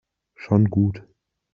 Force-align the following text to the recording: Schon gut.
Schon 0.33 0.65
gut. 0.71 1.03